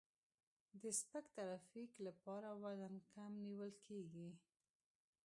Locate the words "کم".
3.13-3.31